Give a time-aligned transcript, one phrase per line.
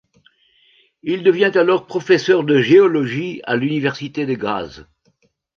[1.03, 4.87] Il devient alors professeur de géologie à l’université de Graz.